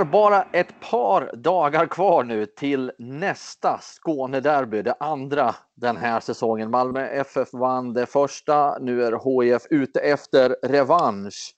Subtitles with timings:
[0.00, 6.70] Är bara ett par dagar kvar nu till nästa Skånederby, det andra den här säsongen.
[6.70, 11.54] Malmö FF vann det första, nu är HIF ute efter revansch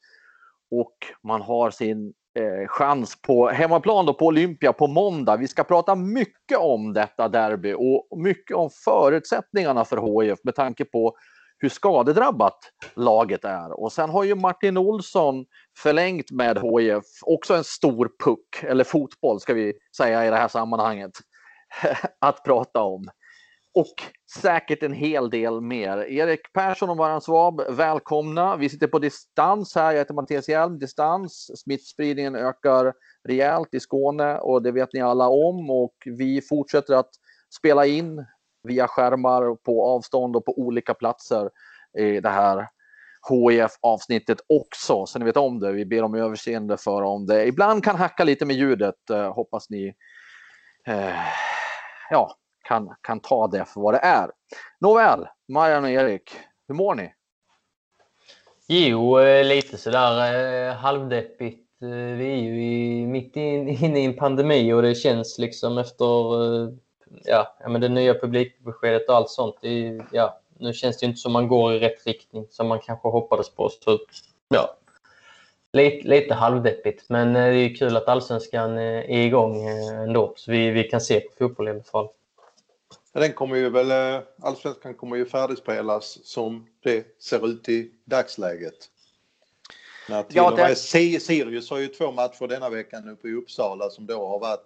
[0.71, 5.37] och man har sin eh, chans på hemmaplan då på Olympia på måndag.
[5.37, 10.85] Vi ska prata mycket om detta derby och mycket om förutsättningarna för HIF med tanke
[10.85, 11.17] på
[11.59, 12.59] hur skadedrabbat
[12.95, 13.81] laget är.
[13.81, 15.45] Och sen har ju Martin Olsson
[15.83, 20.49] förlängt med HIF, också en stor puck, eller fotboll ska vi säga i det här
[20.49, 21.13] sammanhanget,
[22.19, 23.09] att prata om.
[23.75, 23.95] Och
[24.41, 25.99] säkert en hel del mer.
[25.99, 28.57] Erik Persson och Varan Svab, välkomna.
[28.57, 29.93] Vi sitter på distans här.
[29.93, 31.51] Jag heter Mattias Hjelm, distans.
[31.63, 32.93] Smittspridningen ökar
[33.29, 35.71] rejält i Skåne och det vet ni alla om.
[35.71, 37.11] Och vi fortsätter att
[37.59, 38.27] spela in
[38.69, 41.51] via skärmar på avstånd och på olika platser
[41.99, 42.69] i det här
[43.29, 45.07] HIF-avsnittet också.
[45.07, 45.73] Så ni vet om det.
[45.73, 49.11] Vi ber om överseende för om det ibland kan hacka lite med ljudet.
[49.11, 49.95] Eh, hoppas ni
[50.87, 51.15] eh,
[52.11, 54.31] ja, kan, kan ta det för vad det är.
[54.81, 56.33] Nåväl, Marian och Erik,
[56.69, 57.13] hur mår ni?
[58.69, 61.83] Jo, eh, lite sådär eh, halvdeppigt.
[61.83, 66.05] Eh, vi är ju i, mitt inne i en pandemi och det känns liksom efter
[66.65, 66.69] eh,
[67.25, 69.57] ja, men det nya publikbeskedet och allt sånt.
[69.61, 73.09] Det, ja, nu känns det inte som man går i rätt riktning som man kanske
[73.09, 73.69] hoppades på.
[73.69, 73.99] Så,
[74.49, 74.77] ja,
[75.73, 80.33] lite, lite halvdeppigt, men det är kul att allsvenskan är igång ändå.
[80.37, 82.09] Så vi, vi kan se på fotboll i alla fall.
[83.13, 88.75] Den kommer ju väl, allsvenskan kommer ju färdigspelas som det ser ut i dagsläget.
[90.09, 90.63] När till ja, det...
[90.63, 94.39] och med Sirius har ju två matcher denna veckan uppe i Uppsala som då har
[94.39, 94.65] varit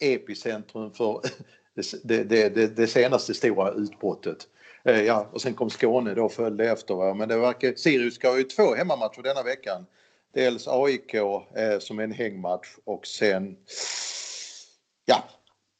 [0.00, 1.20] epicentrum för
[1.74, 4.48] det, det, det, det senaste stora utbrottet.
[4.84, 6.94] Eh, ja, och sen kom Skåne då följde efter.
[6.94, 7.14] Va?
[7.14, 9.86] Men det verkar, Sirius ska ha ju två hemmamatcher denna veckan.
[10.34, 13.56] Dels AIK eh, som en hängmatch och sen
[15.04, 15.24] ja,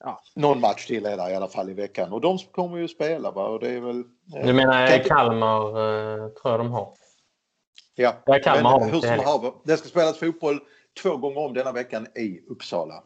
[0.04, 2.12] ja, någon match till är det i alla fall i veckan.
[2.12, 3.30] Och de kommer ju spela.
[3.30, 3.46] Va?
[3.46, 4.04] Och det är väl,
[4.36, 5.04] eh, du menar kan...
[5.04, 6.92] Kalmar eh, tror jag de har?
[7.94, 9.52] Ja, ja Kalmar men, hur som haver.
[9.64, 10.60] Det ska spelas fotboll
[11.02, 13.02] två gånger om denna veckan i Uppsala.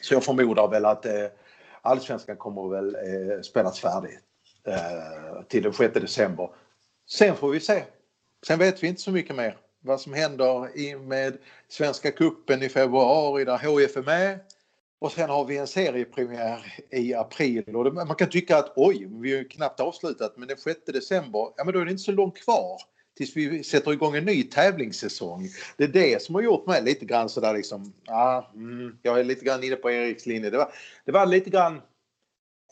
[0.00, 1.12] Så jag förmodar väl att eh,
[1.82, 4.20] allsvenskan kommer väl eh, spelas färdigt
[4.66, 6.50] Eh, till den 6 december.
[7.10, 7.84] Sen får vi se.
[8.46, 11.38] Sen vet vi inte så mycket mer vad som händer i med
[11.68, 14.38] Svenska kuppen i februari där HIF är med.
[14.98, 19.08] Och sen har vi en seriepremiär i april och det, man kan tycka att oj,
[19.10, 22.02] vi har ju knappt avslutat men den 6 december, ja men då är det inte
[22.02, 22.80] så långt kvar
[23.16, 25.48] tills vi sätter igång en ny tävlingssäsong.
[25.76, 29.24] Det är det som har gjort mig lite grann sådär liksom, ah, mm, jag är
[29.24, 30.50] lite grann inne på Eriks linje.
[30.50, 30.72] Det var,
[31.04, 31.80] det var lite grann,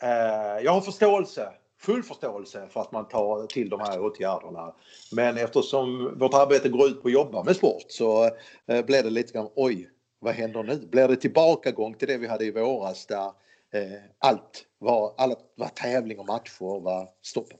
[0.01, 1.53] eh, jag har förståelse,
[1.83, 4.73] full förståelse för att man tar till de här åtgärderna.
[5.11, 8.25] Men eftersom vårt arbete går ut på att jobba med sport så
[8.67, 9.89] eh, blev det lite grann, oj,
[10.19, 10.87] vad händer nu?
[10.91, 13.25] Blir det tillbakagång till det vi hade i våras där
[13.73, 17.59] eh, allt var, alla var tävling och matcher var stoppat?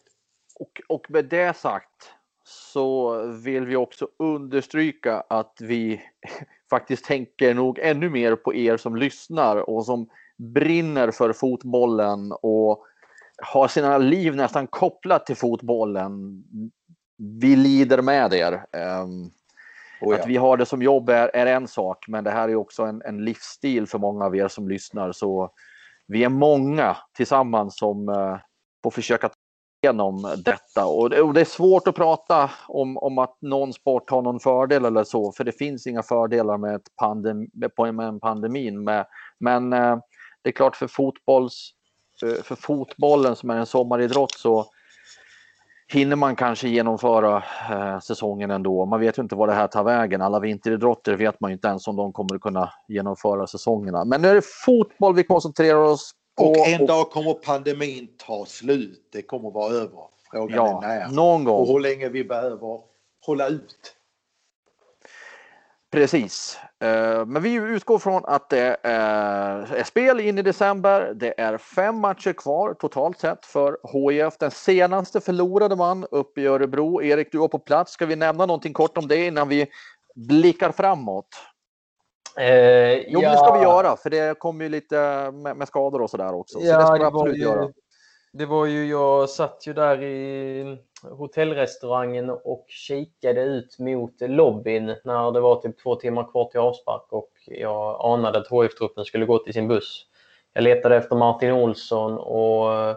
[0.60, 2.12] Och, och med det sagt
[2.46, 6.02] så vill vi också understryka att vi
[6.70, 12.86] faktiskt tänker nog ännu mer på er som lyssnar och som brinner för fotbollen och
[13.44, 16.44] har sina liv nästan kopplat till fotbollen.
[17.18, 18.54] Vi lider med er.
[18.54, 19.32] Um,
[20.02, 20.20] oh ja.
[20.20, 22.84] Att vi har det som jobb är, är, en sak, men det här är också
[22.84, 25.12] en, en, livsstil för många av er som lyssnar.
[25.12, 25.50] Så
[26.08, 28.38] vi är många tillsammans som uh,
[28.84, 29.30] får försöka
[29.84, 30.86] igenom detta.
[30.86, 34.40] Och det, och det, är svårt att prata om, om att någon sport har någon
[34.40, 37.48] fördel eller så, för det finns inga fördelar med, ett pandem,
[37.94, 38.84] med en pandemin.
[38.84, 39.06] Med,
[39.40, 39.98] men eh,
[40.42, 41.72] det är klart för, fotbolls,
[42.44, 44.66] för fotbollen som är en sommaridrott så
[45.88, 48.86] hinner man kanske genomföra eh, säsongen ändå.
[48.86, 50.22] Man vet ju inte vad det här tar vägen.
[50.22, 54.06] Alla vinteridrotter vet man ju inte ens om de kommer att kunna genomföra säsongerna.
[54.06, 56.12] Men nu är det fotboll vi koncentrerar oss
[56.42, 59.10] och en dag kommer pandemin ta slut.
[59.12, 60.00] Det kommer vara över.
[60.32, 61.16] Frågan ja, är när.
[61.16, 61.62] Någon gång.
[61.62, 62.80] Och hur länge vi behöver
[63.26, 63.96] hålla ut.
[65.94, 66.60] Precis.
[66.80, 71.14] Eh, men vi utgår från att det är spel in i december.
[71.16, 74.38] Det är fem matcher kvar totalt sett för HIF.
[74.38, 77.02] Den senaste förlorade man uppe i Örebro.
[77.02, 77.92] Erik, du var på plats.
[77.92, 79.68] Ska vi nämna någonting kort om det innan vi
[80.16, 81.28] blickar framåt?
[82.38, 83.32] Eh, jo, ja.
[83.32, 86.60] det ska vi göra, för det kommer ju lite med, med skador och sådär också.
[86.60, 87.70] Så ja, det ska vi absolut ju, göra.
[88.34, 95.32] Det var ju, jag satt ju där i hotellrestaurangen och kikade ut mot lobbyn när
[95.32, 99.38] det var typ två timmar kvar till avspark och jag anade att HF-truppen skulle gå
[99.38, 100.06] till sin buss.
[100.54, 102.96] Jag letade efter Martin Olsson och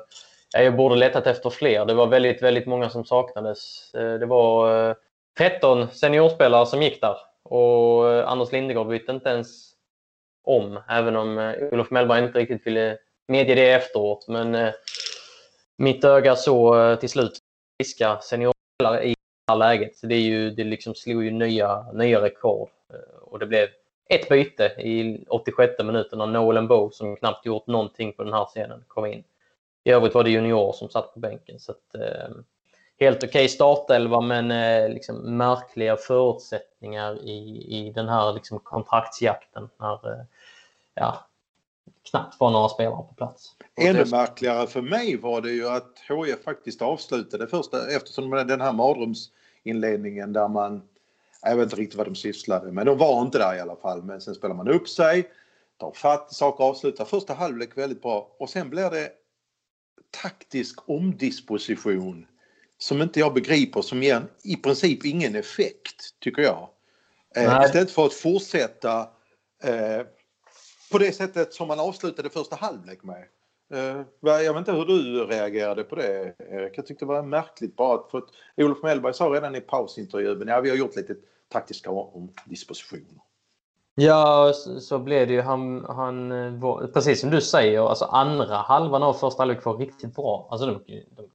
[0.52, 1.84] jag borde letat efter fler.
[1.84, 3.94] Det var väldigt, väldigt många som saknades.
[3.94, 4.94] Eh, det var eh,
[5.38, 9.72] 13 seniorspelare som gick där och eh, Anders Lindegård bytte inte ens
[10.44, 12.98] om, även om Olof Mellberg inte riktigt ville
[13.28, 14.28] medge det efteråt.
[14.28, 14.72] Men
[15.78, 17.38] mitt öga såg till slut
[17.76, 19.14] friska seniorspelare i
[19.46, 19.96] det här läget.
[19.96, 22.68] Så det, är ju, det liksom slog ju nya, nya rekord.
[22.90, 23.68] Eh, och det blev
[24.08, 28.44] ett byte i 86 minuten när Nolan Bow, som knappt gjort någonting på den här
[28.44, 29.24] scenen, kom in.
[29.84, 31.60] I övrigt var det junior som satt på bänken.
[31.60, 32.36] Så att, eh,
[33.00, 39.68] helt okej okay startelva, men eh, liksom märkliga förutsättningar i, i den här liksom kontraktsjakten.
[39.76, 40.24] När, eh,
[40.94, 41.26] ja,
[42.10, 43.52] knappt var några spelare på plats.
[43.76, 48.72] Ännu märkligare för mig var det ju att HIF faktiskt avslutade första, eftersom den här
[48.72, 50.82] mardrömsinledningen där man,
[51.42, 54.02] jag vet inte riktigt vad de sysslade men de var inte där i alla fall.
[54.02, 55.30] Men sen spelar man upp sig,
[55.78, 59.10] tar fatt saker, avslutar första halvlek väldigt bra och sen blir det
[60.22, 62.26] taktisk omdisposition
[62.78, 66.68] som inte jag begriper som ger i princip ingen effekt tycker jag.
[67.36, 69.00] Eh, istället för att fortsätta
[69.62, 70.00] eh,
[70.92, 73.24] på det sättet som man avslutade första halvlek med.
[73.72, 76.78] Eh, jag vet inte hur du reagerade på det Erik.
[76.78, 80.60] Jag tyckte det var märkligt bara för att Olof Mellberg sa redan i pausintervjun ja
[80.60, 81.14] vi har gjort lite
[81.48, 83.22] taktiska omdispositioner.
[83.94, 85.40] Ja, så blev det ju.
[85.40, 89.76] Han, han eh, var, precis som du säger, alltså andra halvan av första halvlek var
[89.76, 90.48] riktigt bra.
[90.50, 91.28] Alltså de, de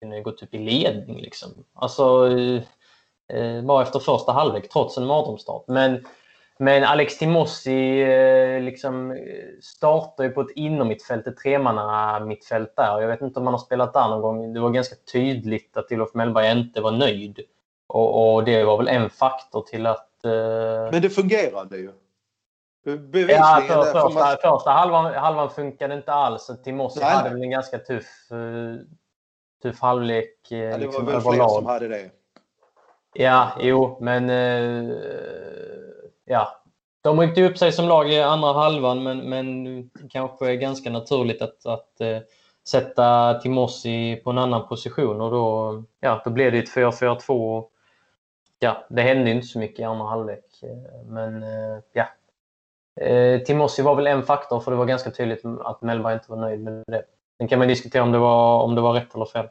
[0.00, 1.48] kunde gå typ i ledning liksom.
[1.72, 2.28] Alltså
[3.28, 5.64] eh, bara efter första halvlek trots en mardrömsstart.
[5.68, 6.04] Men
[6.58, 9.18] men Alex Timossi eh, liksom
[9.62, 13.00] startar ju på ett innermittfält, ett tremanna mittfält där.
[13.00, 14.54] Jag vet inte om man har spelat där någon gång.
[14.54, 17.40] Det var ganska tydligt att Olof Mellberg inte var nöjd.
[17.86, 20.24] Och, och det var väl en faktor till att...
[20.24, 20.90] Eh...
[20.92, 21.92] Men det fungerade ju.
[23.28, 24.36] Ja, för, första, man...
[24.42, 26.50] första halvan, halvan funkade inte alls.
[26.64, 28.76] Timossi hade väl en ganska tuff, uh,
[29.62, 30.46] tuff halvlek.
[30.48, 32.10] Ja, det liksom, var väl fler som hade det.
[33.14, 34.30] Ja, jo, men...
[34.30, 34.96] Uh,
[36.26, 36.62] ja,
[37.00, 41.42] de ryckte upp sig som lag i andra halvan, men, men kanske är ganska naturligt
[41.42, 42.18] att, att uh,
[42.68, 47.64] sätta Timossi på en annan position och då, ja, då blev det ett 4-4-2.
[48.58, 52.06] Ja, det hände inte så mycket i andra halvlek, eh, men eh, ja.
[53.46, 56.60] Timossi var väl en faktor för det var ganska tydligt att Mellberg inte var nöjd
[56.60, 57.02] med det.
[57.38, 59.48] Sen kan man diskutera om det var, om det var rätt eller fel.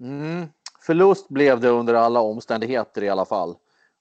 [0.00, 0.46] Mm.
[0.86, 3.54] Förlust blev det under alla omständigheter i alla fall.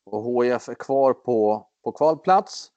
[0.06, 2.72] Och HIF är kvar på på kvalplats.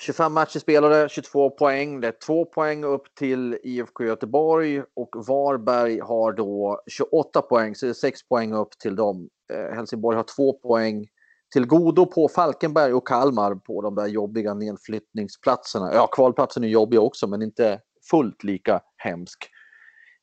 [0.00, 2.00] 25 matcher spelade, 22 poäng.
[2.00, 7.86] Det är två poäng upp till IFK Göteborg och Varberg har då 28 poäng, så
[7.86, 9.28] det är 6 poäng upp till dem.
[9.52, 11.06] Eh, Helsingborg har två poäng
[11.52, 15.94] till godo på Falkenberg och Kalmar på de där jobbiga nedflyttningsplatserna.
[15.94, 17.80] Ja, kvalplatsen är jobbig också, men inte
[18.10, 19.50] fullt lika hemsk.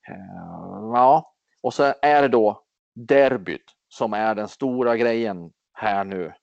[0.10, 2.64] Eh, ja, och så är det då
[2.96, 6.34] derbyt som är den stora grejen här nu.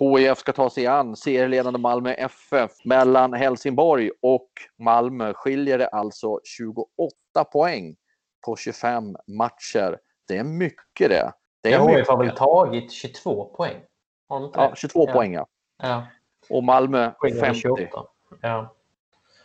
[0.00, 2.70] HIF ska ta sig an serieledande Malmö FF.
[2.84, 6.84] Mellan Helsingborg och Malmö skiljer det alltså 28
[7.52, 7.96] poäng
[8.46, 9.98] på 25 matcher.
[10.28, 11.32] Det är mycket det.
[11.62, 13.76] det är HIF har väl tagit 22 poäng?
[14.28, 15.12] Ja, 22 ja.
[15.12, 15.46] poäng ja.
[15.82, 16.06] ja.
[16.50, 17.60] Och Malmö 50.
[17.60, 18.04] 28.
[18.40, 18.74] Ja.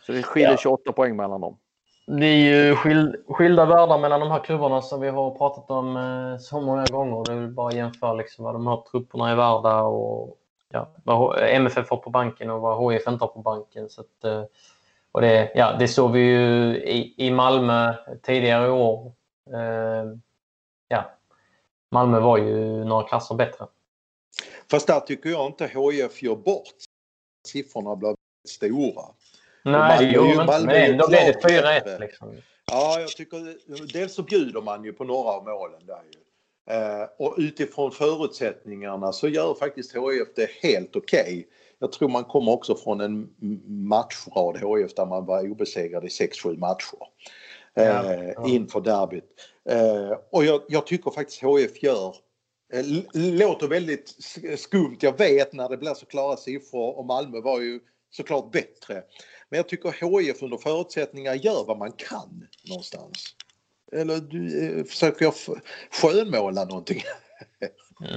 [0.06, 0.56] Så det skiljer ja.
[0.56, 1.58] 28 poäng mellan dem.
[2.06, 5.96] Det är ju skil, skilda världar mellan de här klubbarna som vi har pratat om
[5.96, 7.24] eh, så många gånger.
[7.24, 10.38] Det är bara att jämföra liksom vad de här trupperna är värda och
[10.72, 13.90] ja, MFF har på banken och vad HIF inte har på banken.
[13.90, 14.44] Så att, eh,
[15.12, 19.12] och det, ja, det såg vi ju i, i Malmö tidigare i år.
[19.52, 20.04] Eh,
[20.88, 21.10] ja,
[21.90, 23.66] Malmö var ju några klasser bättre.
[24.70, 26.74] Fast där tycker jag inte HIF gör bort
[27.46, 28.14] siffrorna blir
[28.48, 29.02] stora.
[29.64, 32.36] Nej, jo, men Malmö men då blev det 4-1 liksom.
[32.66, 36.20] Ja, jag tycker dels så bjuder man ju på några av målen där ju.
[36.70, 41.22] Eh, och utifrån förutsättningarna så gör faktiskt HIF det helt okej.
[41.22, 41.44] Okay.
[41.78, 43.28] Jag tror man kommer också från en
[43.66, 46.98] matchrad HIF där man var obesegrad i 6-7 matcher.
[47.76, 48.48] Eh, ja, ja.
[48.48, 49.24] Inför derbyt.
[49.68, 52.16] Eh, och jag, jag, tycker faktiskt HIF gör
[53.14, 54.14] låter väldigt
[54.56, 54.98] skumt.
[55.00, 57.80] Jag vet när det blir så klara siffror och Malmö var ju
[58.10, 59.02] såklart bättre.
[59.48, 63.36] Men jag tycker HIF under förutsättningar gör vad man kan någonstans.
[63.92, 65.34] Eller du, försöker jag
[66.02, 67.02] skönmåla någonting?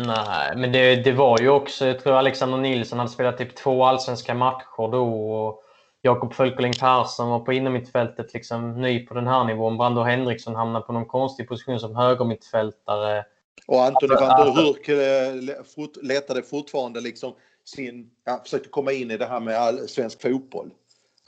[0.06, 3.84] Nej, men det, det var ju också, jag tror Alexander Nilsson hade spelat typ två
[3.84, 5.34] allsvenska matcher då.
[5.34, 5.64] Och
[6.02, 9.78] Jakob Fölkeling Persson var på innermittfältet, liksom ny på den här nivån.
[9.78, 13.26] Brando Henriksson hamnade på någon konstig position som högermittfältare.
[13.68, 17.34] Och Antoni van der alltså- Hurk eh, letade fortfarande liksom
[17.66, 20.72] sin, ja, försökte komma in i det här med all, svensk fotboll.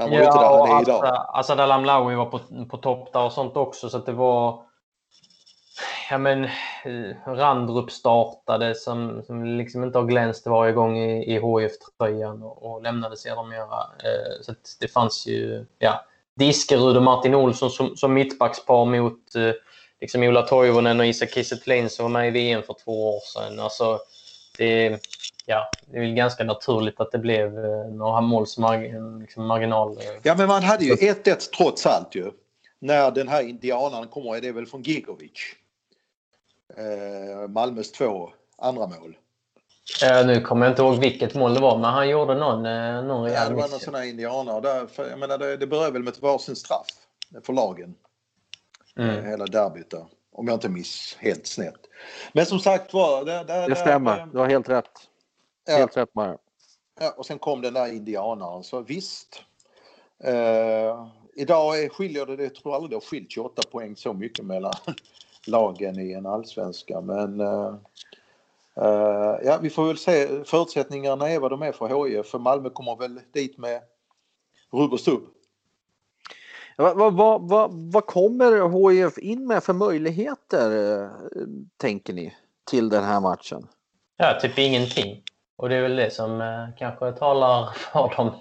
[0.02, 1.26] Han var ja, inte där han är idag.
[1.34, 2.40] Assad Al var på,
[2.70, 4.64] på topp där och sånt också så att det var
[6.10, 6.50] ja, men, eh,
[7.28, 12.82] Randrup startade som, som liksom inte har glänst varje gång i, i HIF-tröjan och, och
[12.82, 13.80] lämnade sedermera.
[14.04, 16.06] Eh, så det fanns ju ja,
[16.36, 19.52] Diskerud och Martin Olsson som, som mittbackspar mot eh,
[20.02, 23.60] liksom Ola Toivonen och Isak Kiese som var med i VM för två år sedan.
[23.60, 24.00] Alltså,
[24.58, 25.00] det,
[25.52, 28.58] ja, det är väl ganska naturligt att det blev eh, några måls
[29.20, 30.00] liksom marginal.
[30.24, 32.32] Ja, men man hade ju 1-1 trots allt ju.
[32.80, 35.56] När den här indianaren kommer, är det väl från Gigovic?
[36.78, 39.18] Eh, Malmös två andra mål.
[40.04, 43.04] Eh, nu kommer jag inte ihåg vilket mål det var, men han gjorde någon, eh,
[43.04, 44.62] någon ja, Det var någon sån här indianare.
[44.62, 46.88] Där, för, jag menar, det, det börjar väl med ett varsin straff
[47.44, 47.96] för lagen.
[48.98, 49.18] Mm.
[49.18, 50.06] Eh, hela derbyt där.
[50.34, 51.80] Om jag inte miss helt snett.
[52.34, 53.26] Men som sagt var.
[53.26, 54.92] Det, det, det stämmer, du har helt rätt.
[55.66, 55.78] Ja.
[55.78, 56.38] Helt rätt Maja.
[57.00, 59.44] Ja, och sen kom den där indianaren, så visst.
[60.24, 64.46] Eh, idag är, skiljer det, jag tror aldrig det har skilt 28 poäng så mycket
[64.46, 64.74] mellan
[65.48, 67.02] lagen i en allsvenska.
[67.02, 67.76] Men uh,
[68.78, 70.44] uh, ja, vi får väl se.
[70.44, 72.26] Förutsättningarna är vad de är för HIF.
[72.26, 73.82] För Malmö kommer väl dit med
[74.72, 75.24] rubb och stubb.
[76.78, 81.10] Vad, vad, vad, vad kommer HIF in med för möjligheter,
[81.78, 83.68] tänker ni, till den här matchen?
[84.18, 85.24] Ja, typ ingenting.
[85.62, 88.32] Och det är väl det som eh, kanske talar för dem.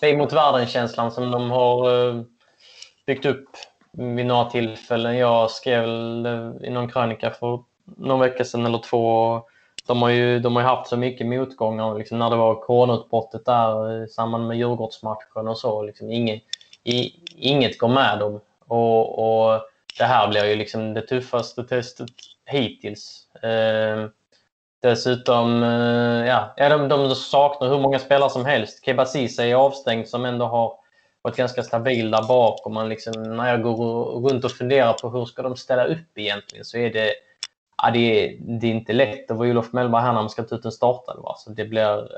[0.00, 2.22] Vi mot världen-känslan som de har eh,
[3.06, 3.48] byggt upp
[3.92, 5.16] vid några tillfällen.
[5.16, 5.84] Jag skrev
[6.62, 7.62] i någon krönika för
[7.96, 9.40] någon vecka sedan eller två.
[9.86, 14.04] De har ju, de har haft så mycket motgångar liksom när det var coronautbrottet där
[14.04, 15.82] i samband med Djurgårdsmatchen och så.
[15.82, 16.42] Liksom inget,
[16.84, 18.40] i, inget går med dem.
[18.66, 19.60] Och, och
[19.98, 22.10] det här blir ju liksom det tuffaste testet
[22.46, 23.26] hittills.
[23.42, 24.08] Eh,
[24.82, 28.84] dessutom, eh, ja, de, de saknar hur många spelare som helst.
[28.84, 30.78] Keba är avstängd som ändå har
[31.22, 32.66] varit ganska stabil där bak.
[32.66, 33.76] Och man liksom, när jag går
[34.28, 37.12] runt och funderar på hur ska de ställa upp egentligen så är det,
[37.82, 40.42] ja, det, är, det är inte lätt att vara Olof Mellberg här när man ska
[40.42, 41.34] ta ut en startelva.
[41.36, 42.08] Så det blir,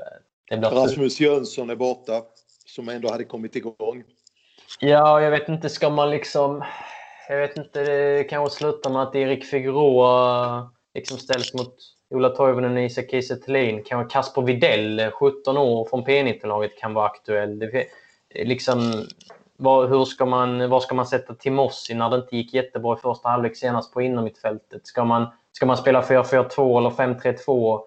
[0.49, 2.21] det blir Rasmus Jönsson är borta,
[2.65, 4.03] som ändå hade kommit igång.
[4.79, 6.63] Ja, jag vet inte, ska man liksom...
[7.29, 11.75] Jag vet inte, det kanske slutar med att Erik Figueroa liksom ställs mot
[12.11, 13.83] Ola Toivonen och Isak Kiese Thelin.
[13.83, 17.59] Kanske Kasper Videll, 17 år från P19-laget, kan vara aktuell.
[17.59, 17.85] Det,
[18.43, 19.05] liksom,
[19.57, 23.01] var, hur ska man, var ska man sätta Timossi när det inte gick jättebra i
[23.01, 24.87] första halvlek senast på innermittfältet?
[24.87, 27.79] Ska man, ska man spela 4-4-2 eller 5-3-2?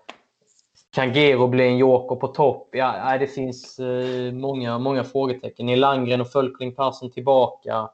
[0.95, 2.69] Kan Gero bli en joker på topp?
[2.73, 5.69] Ja, det finns eh, många, många frågetecken.
[5.69, 7.89] Är Landgren och Fölkling Persson tillbaka?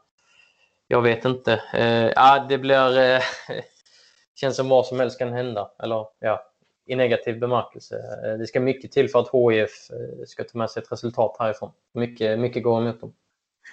[0.88, 1.62] Jag vet inte.
[1.74, 2.98] Eh, ja, det blir...
[2.98, 3.20] Eh,
[4.40, 5.70] Känns som vad som helst kan hända.
[5.82, 6.50] Eller ja,
[6.86, 7.96] i negativ bemärkelse.
[8.24, 11.36] Eh, det ska mycket till för att HIF eh, ska ta med sig ett resultat
[11.38, 11.70] härifrån.
[11.94, 13.12] Mycket, mycket går emot dem.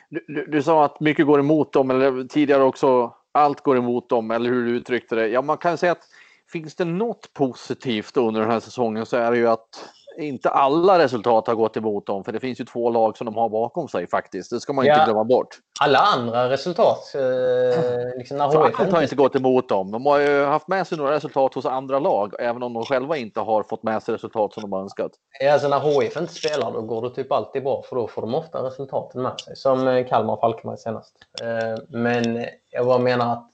[0.09, 4.09] Du, du, du, sa att mycket går emot dem, eller tidigare också allt går emot
[4.09, 5.27] dem, eller hur du uttryckte det.
[5.27, 6.07] Ja, man kan säga att
[6.51, 10.99] finns det något positivt under den här säsongen så är det ju att inte alla
[10.99, 13.87] resultat har gått emot dem, för det finns ju två lag som de har bakom
[13.87, 14.49] sig faktiskt.
[14.49, 15.47] Det ska man ja, inte glömma bort.
[15.81, 17.15] Alla andra resultat.
[17.15, 19.91] Eh, liksom Facket har inte gått emot dem.
[19.91, 23.17] De har ju haft med sig några resultat hos andra lag, även om de själva
[23.17, 25.11] inte har fått med sig resultat som de har önskat.
[25.39, 28.21] Ja, alltså när HIF inte spelar, då går det typ alltid bra, för då får
[28.21, 29.55] de ofta resultaten med sig.
[29.55, 31.13] Som eh, Kalmar och Falkenberg senast.
[31.41, 33.49] Eh, men jag bara menar att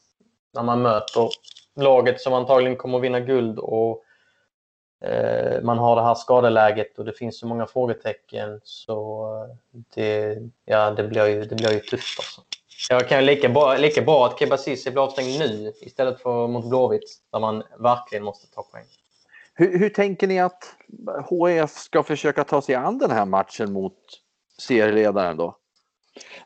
[0.54, 1.30] när man möter
[1.76, 4.04] laget som antagligen kommer att vinna guld och
[5.64, 9.28] man har det här skadeläget och det finns så många frågetecken så
[9.96, 12.20] det, ja, det, blir, ju, det blir ju tufft.
[12.20, 12.42] Alltså.
[12.90, 17.22] Jag kan lika bra, lika bra att Kebasisi blir avstängd nu istället för mot Blåvitt
[17.32, 18.86] där man verkligen måste ta poäng.
[19.54, 20.76] Hur, hur tänker ni att
[21.30, 23.98] HF ska försöka ta sig an den här matchen mot
[24.58, 25.58] serieledaren då?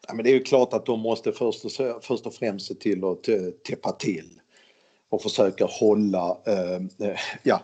[0.07, 1.71] Ja, men det är ju klart att de måste först och,
[2.03, 3.23] först och främst se till att
[3.67, 4.36] täppa till
[5.09, 7.61] och försöker hålla, eh, ja,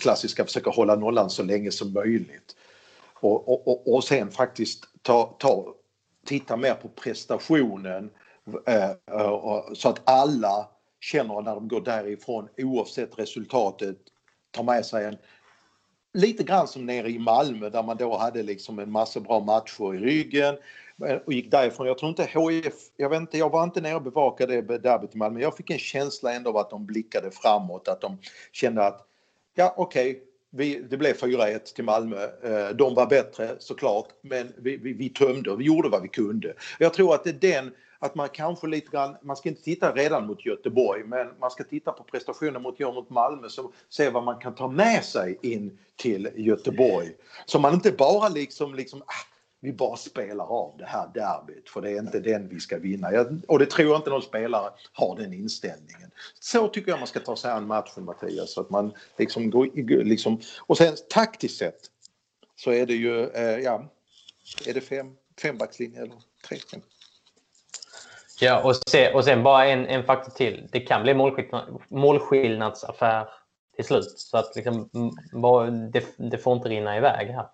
[0.00, 2.56] klassiska försöker hålla nollan så länge som möjligt.
[3.14, 5.74] Och, och, och sen faktiskt ta, ta,
[6.26, 8.10] titta mer på prestationen
[8.66, 8.90] eh,
[9.74, 10.68] så att alla
[11.00, 13.96] känner när de går därifrån oavsett resultatet
[14.50, 15.16] tar med sig en
[16.12, 19.94] lite grann som nere i Malmö där man då hade liksom en massa bra matcher
[19.94, 20.56] i ryggen
[21.06, 21.86] Eh, och gick därifrån.
[21.86, 25.14] Jag tror inte HIF, jag vet inte, jag var inte nere och bevakade det derbyt
[25.14, 25.40] i Malmö.
[25.40, 28.18] Jag fick en känsla ändå av att de blickade framåt, att de
[28.52, 29.06] kände att
[29.54, 32.24] ja okej, okay, vi, det blev 4-1 till Malmö.
[32.42, 36.08] Eh, de var bättre såklart, men vi, vi, vi tömde och vi gjorde vad vi
[36.08, 36.54] kunde.
[36.78, 39.92] Jag tror att det är den, att man kanske lite grann, man ska inte titta
[39.92, 44.24] redan mot Göteborg, men man ska titta på prestationen mot, mot Malmö och se vad
[44.24, 47.08] man kan ta med sig in till Göteborg.
[47.46, 49.29] Så man inte bara liksom, liksom ah,
[49.60, 53.12] vi bara spelar av det här derbyt för det är inte den vi ska vinna.
[53.12, 56.10] Jag, och det tror jag inte någon spelare har den inställningen.
[56.40, 58.52] Så tycker jag man ska ta sig an matchen Mattias.
[58.52, 61.80] Så att man liksom går, liksom, och sen taktiskt sett
[62.56, 63.90] så är det ju, eh, ja,
[64.66, 66.14] är det fem, fembackslinje eller
[66.48, 66.58] tre?
[66.72, 66.80] Fem?
[68.40, 70.68] Ja, och, se, och sen bara en, en faktor till.
[70.72, 73.28] Det kan bli målskillnad, målskillnadsaffär
[73.76, 74.18] till slut.
[74.18, 74.90] Så att liksom,
[75.92, 77.46] det, det får inte rinna iväg här.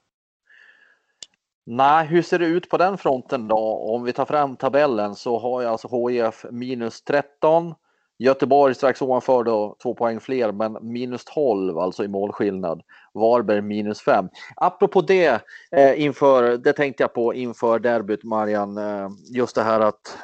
[1.68, 3.58] Nej, hur ser det ut på den fronten då?
[3.94, 7.74] Om vi tar fram tabellen så har jag alltså HIF minus 13.
[8.18, 12.82] Göteborg strax ovanför då, två poäng fler, men minus 12 alltså i målskillnad.
[13.14, 14.28] Varberg minus 5.
[14.56, 19.80] Apropå det, eh, inför, det tänkte jag på inför derbyt Marian, eh, just det här
[19.80, 20.18] att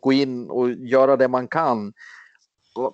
[0.00, 1.92] gå in och göra det man kan.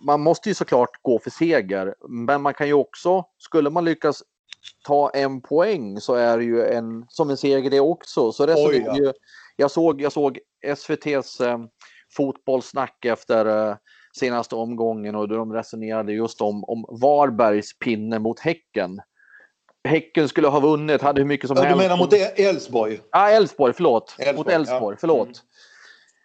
[0.07, 4.23] Man måste ju såklart gå för seger, men man kan ju också, skulle man lyckas
[4.87, 8.33] ta en poäng så är det ju en, som en seger det också.
[8.33, 8.97] Så det Oj, ja.
[8.97, 9.13] ju,
[9.57, 11.59] jag, såg, jag såg SVTs eh,
[12.17, 13.77] fotbollssnack efter eh,
[14.19, 19.01] senaste omgången och de resonerade just om, om Varbergs pinne mot Häcken.
[19.85, 21.79] Häcken skulle ha vunnit, hade hur mycket som ja, helst.
[21.79, 22.95] Du menar mot Elfsborg?
[22.95, 24.17] Ja, ah, Elfsborg, förlåt.
[24.19, 24.99] Älvsborg, mot Elfsborg, ja.
[25.01, 25.27] förlåt.
[25.27, 25.39] Mm.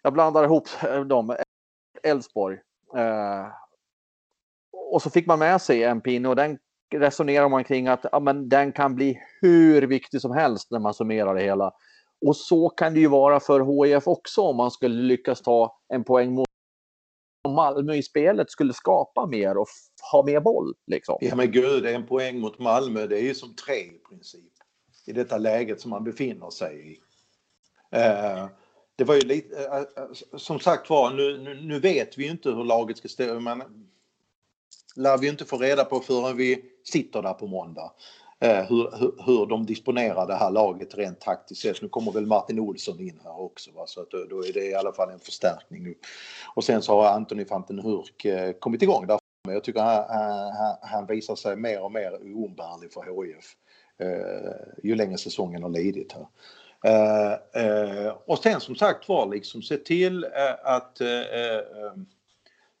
[0.02, 1.36] Jag blandar ihop eh, dem.
[2.02, 2.58] Elfsborg.
[2.96, 3.46] Eh,
[4.90, 6.58] och så fick man med sig en pinne och den
[6.94, 10.94] resonerar man kring att ja, men den kan bli hur viktig som helst när man
[10.94, 11.72] summerar det hela.
[12.26, 16.04] Och så kan det ju vara för HIF också om man skulle lyckas ta en
[16.04, 16.46] poäng mot
[17.48, 19.66] Malmö i spelet skulle skapa mer och
[20.12, 20.74] ha mer boll.
[20.86, 21.18] Liksom.
[21.20, 24.52] Ja men gud, en poäng mot Malmö det är ju som tre i princip.
[25.06, 27.00] I detta läget som man befinner sig i.
[27.90, 28.46] Eh,
[28.96, 29.86] det var ju lite, eh, eh
[30.36, 33.62] som sagt var, nu, nu, nu, vet vi ju inte hur laget ska ställa Man
[34.96, 37.92] lär vi inte få reda på förrän vi sitter där på måndag.
[38.40, 41.82] Eh, hur, hur, hur, de disponerar det här laget rent taktiskt sett.
[41.82, 43.86] Nu kommer väl Martin Olsson in här också va?
[43.86, 45.94] så att då, då är det i alla fall en förstärkning nu.
[46.54, 49.18] Och sen så har Anthony van Hurk eh, kommit igång där.
[49.44, 53.56] Men jag tycker han, han, han, visar sig mer och mer oumbärlig för HIF
[53.98, 56.26] eh, ju längre säsongen har lidit här.
[56.84, 57.32] Eh,
[57.62, 60.30] eh, och sen som sagt var liksom se till eh,
[60.64, 61.60] att eh, eh,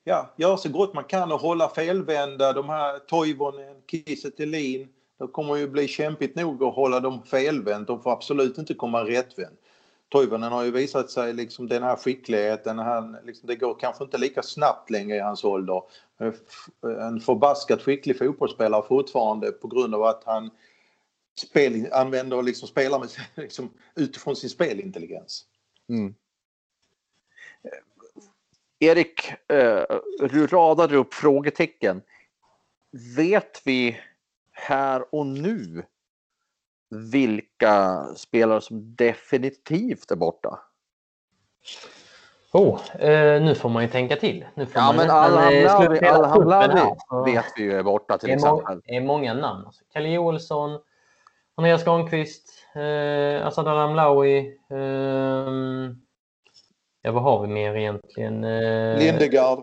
[0.08, 4.88] ja, göra så gott man kan och hålla felvända de här Toivonen, Kiese Thelin.
[5.18, 7.86] Det kommer ju bli kämpigt nog att hålla dem felvänt.
[7.86, 9.56] De får absolut inte komma rättvänd.
[10.08, 12.78] Toivonen har ju visat sig liksom den här skickligheten.
[12.78, 15.82] Han, liksom, det går kanske inte lika snabbt längre i hans ålder.
[17.00, 20.50] En förbaskat skicklig fotbollsspelare fortfarande på grund av att han
[21.38, 25.44] spel, använder och liksom spelar med, liksom, utifrån sin spelintelligens.
[25.88, 26.14] Mm.
[28.86, 29.82] Erik, eh,
[30.30, 32.02] du radade upp frågetecken.
[33.16, 34.00] Vet vi
[34.52, 35.84] här och nu
[37.12, 40.58] vilka spelare som definitivt är borta?
[42.52, 44.44] Oh, eh, nu får man ju tänka till.
[44.54, 45.62] Nu får ja, man men Alhamlawi
[47.24, 48.80] vet vi ju är borta till det är exempel.
[48.84, 49.66] Det är många namn.
[49.66, 50.78] Alltså, Kalle Joelsson,
[51.54, 54.76] Andreas Granqvist, eh, Asad Alhamlawi, eh,
[57.06, 58.44] Ja, vad har vi mer egentligen?
[58.44, 59.58] Eh, Lindegard.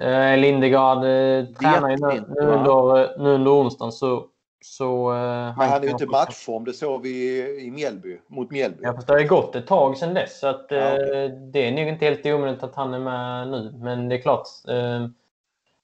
[0.00, 4.26] Eh, Lindegard eh, tränar ju nu, nu, under, eh, nu under onsdagen så
[4.60, 8.78] så, eh, Men han är ju inte matchform, det såg vi i Mjällby, mot Mjällby.
[8.82, 11.24] Ja, fast det har ju gått ett tag sedan dess så att, ja, okay.
[11.24, 13.74] eh, det är nog inte helt omöjligt att han är med nu.
[13.82, 15.06] Men det är klart, eh,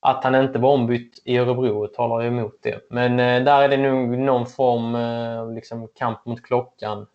[0.01, 2.87] att han inte var ombytt i Örebro talar ju emot det.
[2.90, 4.94] Men eh, där är det nog någon form
[5.40, 7.07] av liksom, kamp mot klockan.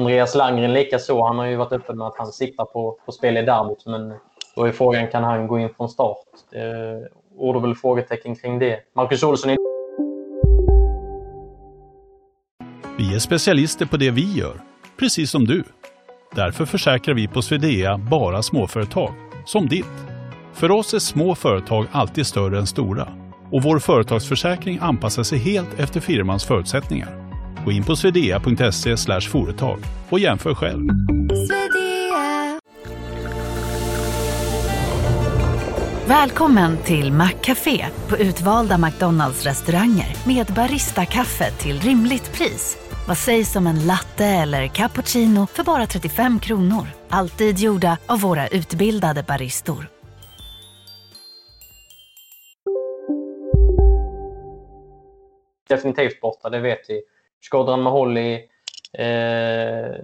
[0.00, 1.22] Andreas Landgren likaså.
[1.22, 3.86] Han har ju varit öppen med att han siktar på, på spel i derbyt.
[3.86, 4.14] Men
[4.56, 6.16] då är frågan, kan han gå in från start?
[6.50, 7.08] Det
[7.38, 8.80] råder väl frågetecken kring det.
[8.96, 9.56] Marcus Olsson är...
[12.98, 14.60] Vi är specialister på det vi gör,
[14.98, 15.64] precis som du.
[16.34, 19.12] Därför försäkrar vi på Swedea bara småföretag,
[19.46, 20.06] som ditt.
[20.52, 23.08] För oss är små företag alltid större än stora
[23.52, 27.29] och vår företagsförsäkring anpassar sig helt efter firmans förutsättningar.
[27.64, 29.78] Gå in på swedea.se företag
[30.10, 30.88] och jämför själv.
[36.08, 42.78] Välkommen till Maccafé på utvalda McDonalds restauranger med Baristakaffe till rimligt pris.
[43.08, 46.86] Vad sägs om en latte eller cappuccino för bara 35 kronor?
[47.08, 49.86] Alltid gjorda av våra utbildade baristor.
[55.68, 57.02] Definitivt borta, det vet vi.
[57.40, 58.34] Skådran Maholi
[58.92, 59.94] eh,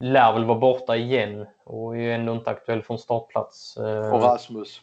[0.00, 3.76] lär väl vara borta igen och är ändå inte aktuell från startplats.
[3.76, 4.80] Eh, och Rasmus?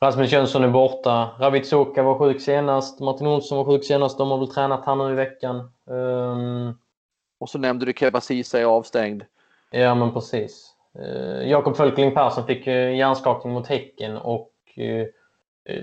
[0.00, 1.30] Rasmus Jönsson är borta.
[1.38, 3.00] Ravid Soka var sjuk senast.
[3.00, 4.18] Martin Olsson var sjuk senast.
[4.18, 5.72] De har väl tränat här nu i veckan.
[5.84, 6.78] Um...
[7.38, 9.22] Och så nämnde du Keba Ceesay avstängd.
[9.70, 10.74] Ja, men precis.
[10.98, 15.06] Uh, Jakob Fölkling Persson fick uh, hjärnskakning mot Häcken och uh,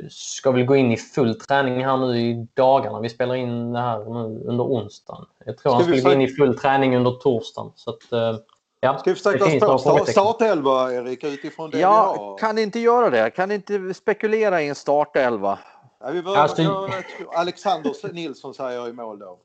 [0.09, 2.99] ska väl gå in i full träning här nu i dagarna.
[2.99, 5.25] Vi spelar in det här nu under onsdagen.
[5.45, 7.71] Jag tror ska han skulle gå in i full träning under torsdagen.
[7.75, 8.43] Så att,
[8.83, 12.37] Ja, Ska vi försöka spå startelva, Erik, utifrån det ja, vi har?
[12.37, 13.29] kan inte göra det.
[13.29, 15.59] Kan inte spekulera i en startelva.
[15.99, 16.89] Ja, vi börjar, alltså...
[17.35, 19.39] Alexander Nilsson säger jag i mål då.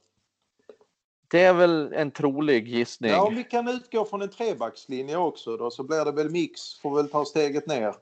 [1.30, 3.10] Det är väl en trolig gissning.
[3.10, 6.80] Ja, om vi kan utgå från en trebackslinje också då så blir det väl mix,
[6.80, 7.94] får väl ta steget ner.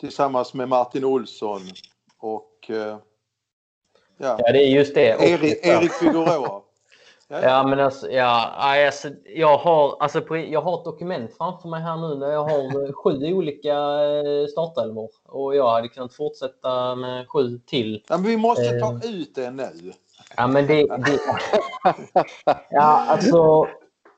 [0.00, 1.60] Tillsammans med Martin Olsson
[2.18, 2.70] och...
[2.70, 2.98] Eh, ja.
[4.18, 5.08] ja, det är just det.
[5.20, 6.62] Erik, Erik Figueroa.
[7.42, 11.96] Ja, men alltså, ja, alltså, jag, har, alltså jag har ett dokument framför mig här
[11.96, 17.28] nu där jag har eh, sju olika eh, startelvor och jag hade kunnat fortsätta med
[17.28, 18.04] sju till.
[18.08, 19.92] Ja, men vi måste ta ut det nu.
[20.36, 20.86] Ja, men det...
[20.86, 21.18] det
[22.70, 23.66] ja, alltså...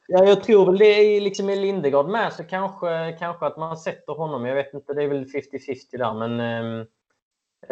[0.06, 0.86] Ja, jag tror väl det
[1.16, 4.46] är liksom i Lindegard med så kanske, kanske att man sätter honom.
[4.46, 6.40] Jag vet inte, det är väl 50-50 där, men...
[6.40, 6.86] Um,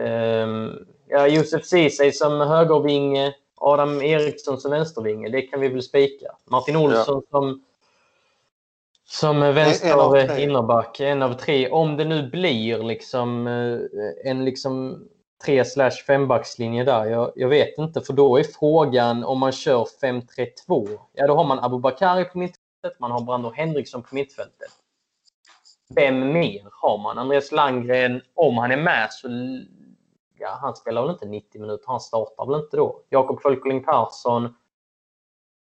[0.06, 6.26] um, ja, Josef Ceesay som högervinge Adam Eriksson som vänstervinge, det kan vi väl spika.
[6.44, 7.38] Martin Olsson ja.
[7.38, 7.62] som,
[9.04, 11.70] som vänster en innerback, en av tre.
[11.70, 15.04] Om det nu blir liksom eh, en liksom
[15.44, 15.64] 3
[16.07, 17.05] fembackslinje där.
[17.05, 20.98] Jag, jag, vet inte, för då är frågan om man kör 5-3-2.
[21.12, 24.70] Ja, då har man Abubakari på mittfältet, man har Brando Henriksson på mittfältet.
[25.94, 27.18] Vem mer har man?
[27.18, 29.28] Andreas Landgren, om han är med så
[30.42, 33.02] ja, han spelar väl inte 90 minuter, han startar väl inte då.
[33.09, 34.55] Jakob Fölkeling Persson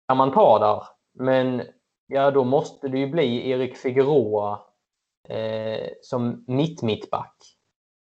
[0.08, 0.84] kan man ta där,
[1.14, 1.62] men
[2.08, 4.60] ja, då måste det ju bli Erik Figueroa
[5.28, 7.55] eh, som mitt-mittback.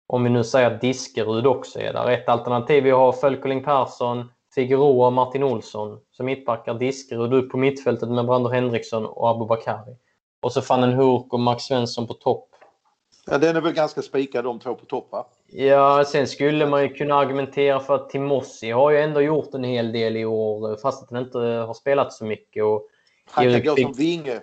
[0.07, 2.09] Om vi nu säger att Diskerud också är där.
[2.09, 6.73] Ett alternativ är att ha Fölkling Persson, Figueroa och Martin Olsson som mittbackar.
[6.73, 9.95] Diskerud upp på mittfältet med Brander Henriksson och Abubakari.
[10.41, 12.49] Och så Fannen Hurk och Max Svensson på topp.
[13.29, 15.27] Ja, den är väl ganska spikad de två på topp va?
[15.47, 19.63] Ja, sen skulle man ju kunna argumentera för att Timossi har ju ändå gjort en
[19.63, 22.63] hel del i år fast att han inte har spelat så mycket.
[22.63, 22.87] Och
[23.31, 24.41] han kan gå som vinge.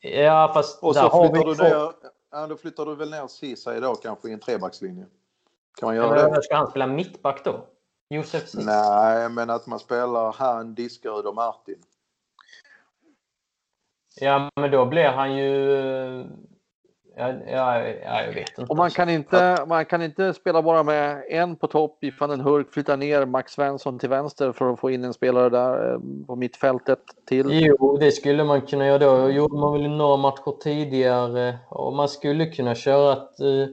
[0.00, 1.92] Ja, fast och så flyttar du ner,
[2.30, 5.06] ja, då flyttar du väl ner Ceesay då kanske i en trebackslinje.
[5.78, 6.42] Kan man göra det?
[6.42, 7.66] Ska han spela mittback då?
[8.08, 8.64] Josef Ceesay?
[8.64, 11.82] Nej, men att man spelar han, Diskerud och Martin.
[14.20, 16.26] Ja, men då blir han ju
[17.18, 18.62] Ja, ja, ja, jag vet inte.
[18.68, 22.30] Och man kan inte, man kan inte spela bara med en på topp i van
[22.30, 25.92] den Hurk, flytta ner Max Svensson till vänster för att få in en spelare där
[25.92, 26.98] eh, på mittfältet
[27.28, 27.46] till.
[27.50, 29.30] Jo, det skulle man kunna göra då.
[29.30, 33.68] gjorde man väl några matcher tidigare och man skulle kunna köra ett, eh,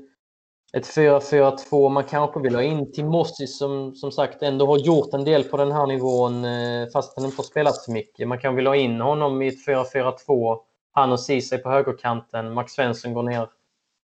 [0.79, 1.89] ett 4-4-2.
[1.89, 5.57] Man kanske vill ha in Timossi som som sagt ändå har gjort en del på
[5.57, 8.27] den här nivån eh, fast han inte har spelat så mycket.
[8.27, 10.57] Man kan vilja ha in honom i ett 4-4-2
[10.93, 12.53] han och Ceesay på högerkanten.
[12.53, 13.47] Max Svensson går ner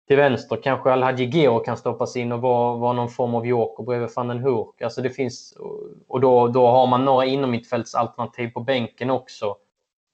[0.08, 0.58] till vänster.
[0.62, 4.28] Kanske Alhaji Geo kan stoppas in och vara, vara någon form av joker bredvid van
[4.28, 4.82] den Hurk.
[4.82, 5.58] Alltså det finns,
[6.08, 9.56] och då, då har man några inomhittfältsalternativ på bänken också.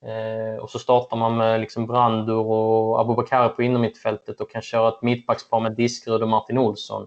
[0.04, 4.88] Eh, och så startar man med liksom Brandur och Abubakari på innermittfältet och kan köra
[4.88, 7.06] ett mittbackspar med Diskrud och Martin Olsson.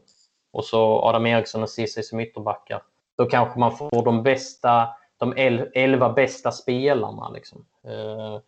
[0.52, 2.82] Och så Adam Eriksson och Ceesay som ytterbackar.
[3.18, 5.34] Då kanske man får de bästa, de
[5.74, 7.30] elva bästa spelarna.
[7.30, 7.66] Liksom.
[7.88, 8.40] Eh,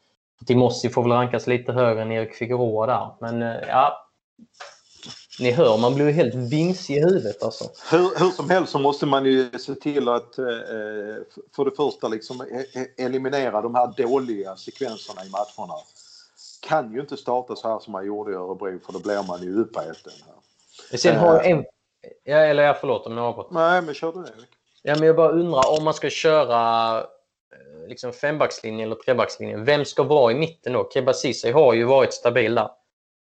[0.46, 3.16] Timossi får väl rankas lite högre än Erik Figueroa där.
[3.20, 4.10] Men eh, ja,
[5.40, 7.64] ni hör, man blir ju helt vings i huvudet alltså.
[7.92, 10.46] Hur, hur som helst så måste man ju se till att eh,
[11.56, 15.74] för det första liksom e, e, eliminera de här dåliga sekvenserna i matcherna.
[16.62, 19.44] Kan ju inte starta så här som man gjorde i Örebro för då blir man
[19.44, 20.14] ju uppäten.
[20.98, 21.66] Sen har jag en...
[22.24, 23.52] Ja, eller jag förlåt om jag avbröt.
[23.52, 24.32] Nej, men kör du det.
[24.84, 27.04] Ja, men jag bara undrar om man ska köra
[27.52, 29.66] Eh, liksom fembackslinjen eller trebackslinjen.
[29.66, 30.90] Vem ska vara i mitten då?
[30.94, 32.70] Keba Ceesay har ju varit stabil där.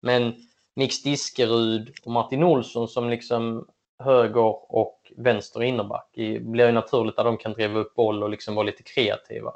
[0.01, 0.35] Men
[0.75, 3.67] Nix Diskerud och Martin Olsson som liksom
[3.99, 8.29] höger och vänster innerback det blir ju naturligt att de kan driva upp boll och
[8.29, 9.53] liksom vara lite kreativa.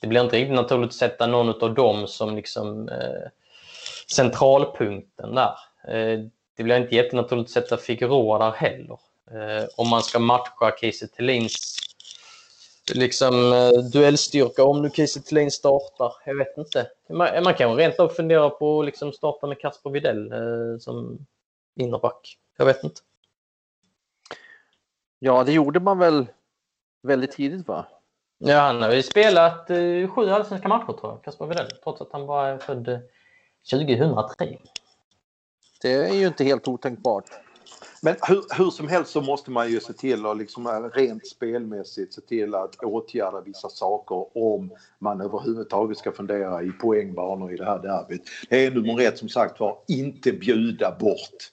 [0.00, 3.28] Det blir inte riktigt naturligt att sätta någon av dem som liksom eh,
[4.14, 5.54] centralpunkten där.
[5.88, 6.20] Eh,
[6.56, 8.98] det blir inte jättenaturligt att sätta Figueroa där heller.
[9.30, 11.76] Eh, om man ska matcha Kiese Thelins
[12.92, 16.12] liksom, eh, duellstyrka om nu Kiese Thelin startar.
[16.24, 16.90] Jag vet inte.
[17.08, 21.26] Man, man kan rent av fundera på att liksom starta med Kasper Widell eh, som
[21.76, 22.38] innerback.
[22.56, 23.00] Jag vet inte.
[25.18, 26.26] Ja, det gjorde man väl
[27.02, 27.86] väldigt tidigt va?
[28.38, 32.12] Ja, han har ju spelat eh, sju allsvenska matcher tror jag, Kasper Widell, trots att
[32.12, 33.00] han bara är född
[33.70, 34.58] 2003.
[35.82, 37.24] Det är ju inte helt otänkbart.
[38.04, 42.14] Men hur, hur, som helst så måste man ju se till att liksom rent spelmässigt
[42.14, 47.64] se till att åtgärda vissa saker om man överhuvudtaget ska fundera i poängbanor i det
[47.64, 48.22] här derbyt.
[48.48, 51.50] Det är nummer ett som sagt var, inte bjuda bort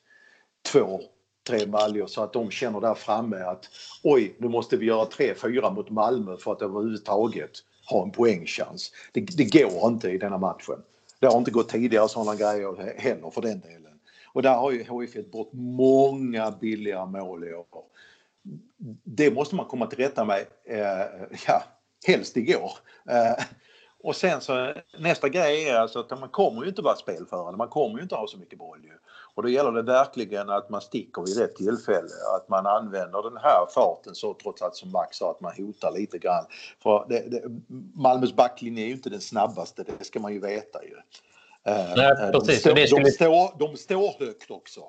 [0.72, 1.02] två,
[1.48, 3.66] tre Malmö så att de känner där framme att
[4.04, 7.52] oj, nu måste vi göra tre, fyra mot Malmö för att överhuvudtaget
[7.90, 8.92] ha en poängchans.
[9.12, 10.84] Det, det går inte i denna matchen.
[11.20, 13.81] Det har inte gått tidigare sådana grejer heller för den delen.
[14.34, 17.66] Och där har ju HIF gett bort många billiga mål i år.
[19.04, 21.64] Det måste man komma till rätta med, eh, ja,
[22.08, 22.72] helst igår.
[23.10, 23.44] Eh,
[24.04, 27.68] och sen så nästa grej är alltså att man kommer ju inte vara spelförande, man
[27.68, 28.94] kommer ju inte ha så mycket boll ju.
[29.36, 33.38] Och då gäller det verkligen att man sticker vid rätt tillfälle, att man använder den
[33.38, 36.46] här farten så trots allt som Max sa, att man hotar lite grann.
[36.84, 37.42] För det, det,
[37.96, 40.96] Malmös backlinje är ju inte den snabbaste, det ska man ju veta ju.
[41.68, 42.64] Eh, Nej, eh, precis.
[42.64, 44.82] De, står, de, står, de står högt också.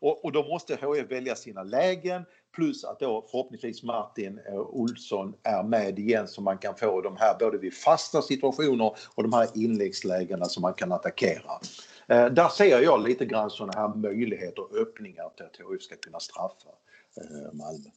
[0.00, 5.34] Och, och då måste HIF välja sina lägen plus att då förhoppningsvis Martin eh, Olsson
[5.42, 9.32] är med igen så man kan få de här både vid fasta situationer och de
[9.32, 11.60] här inläggslägena som man kan attackera.
[12.08, 15.96] Eh, där ser jag lite grann sådana här möjligheter och öppningar till att HIF ska
[15.96, 16.70] kunna straffa
[17.20, 17.90] eh, Malmö.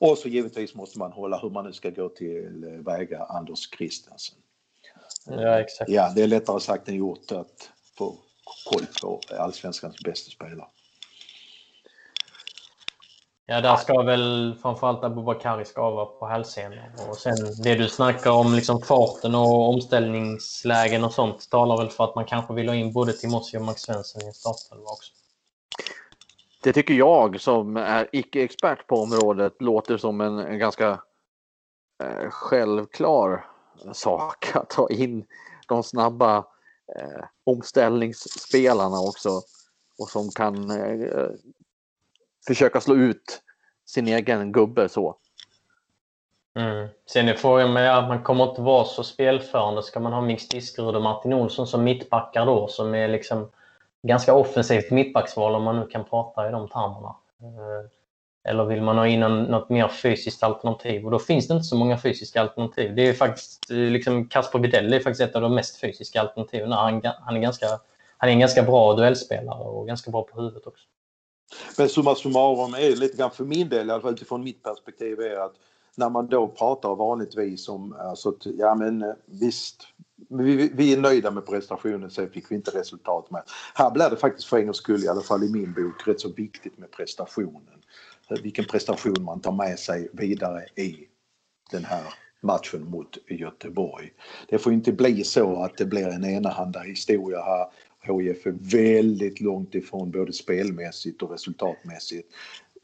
[0.00, 4.38] Och så givetvis måste man hålla hur man nu ska gå till väga Anders Christensen.
[5.30, 5.90] Ja, exakt.
[5.90, 8.14] Ja, det är lättare sagt än gjort att få
[8.64, 10.68] koll på allsvenskans bästa spelare.
[13.50, 16.78] Ja, där ska väl framförallt Abubakari skava på hälsenan.
[17.08, 22.04] Och sen det du snackar om, liksom farten och omställningslägen och sånt, talar väl för
[22.04, 25.12] att man kanske vill ha in både Timossi och Max Svensson i en startelva också.
[26.62, 31.00] Det tycker jag som är icke-expert på området låter som en, en ganska
[32.02, 33.44] eh, självklar
[33.92, 35.26] sak att ta in
[35.68, 36.36] de snabba
[36.96, 39.28] eh, omställningsspelarna också
[39.98, 41.28] och som kan eh,
[42.46, 43.42] försöka slå ut
[43.86, 45.16] sin egen gubbe så.
[46.58, 46.88] Mm.
[47.06, 49.82] Sen är frågan med att man kommer inte vara så spelförande.
[49.82, 53.50] Ska man ha Mix Diskerud och Martin Olsson som mittbackar då som är liksom
[54.02, 57.16] ganska offensivt mittbacksval om man nu kan prata i de termerna.
[57.40, 57.90] Eh,
[58.44, 61.04] eller vill man ha in en, något mer fysiskt alternativ?
[61.04, 62.94] Och då finns det inte så många fysiska alternativ.
[62.94, 66.72] Det är faktiskt eh, liksom Kasper Widell är faktiskt ett av de mest fysiska alternativen.
[66.72, 67.66] Han, han, är ganska,
[68.16, 70.84] han är en ganska bra duellspelare och ganska bra på huvudet också.
[71.78, 75.20] Men summa summarum är lite grann för min del, i alla fall utifrån mitt perspektiv,
[75.20, 75.54] är att
[75.94, 79.82] när man då pratar vanligtvis om alltså, ja men eh, visst,
[80.28, 83.42] vi, vi, är nöjda med prestationen, sen fick vi inte resultat med.
[83.74, 86.20] Här blir det faktiskt för en gångs skull, i alla fall i min bok, rätt
[86.20, 87.78] så viktigt med prestationen
[88.30, 91.08] Eh, vilken prestation man tar med sig vidare i
[91.70, 92.02] den här
[92.40, 94.12] matchen mot Göteborg.
[94.48, 97.66] Det får inte bli så att det blir en enahanda historia här.
[98.00, 102.28] HIF är väldigt långt ifrån både spelmässigt och resultatmässigt.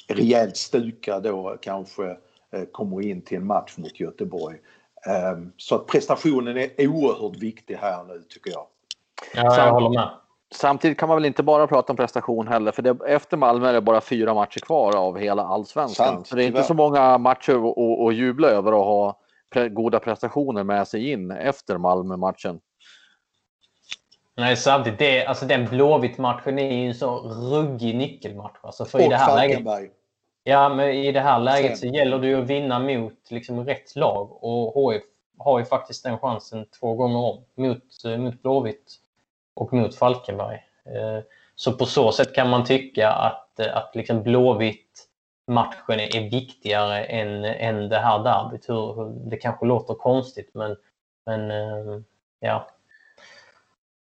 [0.09, 2.17] Rejält stuka då kanske
[2.51, 4.59] eh, kommer in till en match mot Göteborg.
[5.07, 8.67] Ehm, så att prestationen är oerhört viktig här nu tycker jag.
[9.35, 10.11] Ja, jag håller med.
[10.55, 13.73] Samtidigt kan man väl inte bara prata om prestation heller, för det, efter Malmö är
[13.73, 16.25] det bara fyra matcher kvar av hela allsvenskan.
[16.25, 17.73] så det är inte så många matcher
[18.09, 19.19] att jubla över och ha
[19.53, 22.61] pre goda prestationer med sig in efter Malmö-matchen.
[24.37, 28.57] Nej, samtidigt, det, alltså den Blåvitt-matchen är ju en så ruggig nyckelmatch.
[28.61, 29.93] Alltså för och i det här läget,
[30.45, 33.97] Ja, men i det här läget så gäller det ju att vinna mot liksom, rätt
[33.97, 35.03] lag och HIF
[35.39, 39.01] har ju faktiskt den chansen två gånger om mot, mot Blåvitt
[39.55, 40.55] och mot Falkenberg.
[40.85, 45.09] Eh, så på så sätt kan man tycka att, eh, att liksom Blåvitt
[45.47, 48.67] matchen är viktigare än, än det här derbyt.
[49.31, 50.77] Det kanske låter konstigt men,
[51.27, 52.01] men eh,
[52.41, 52.69] ja.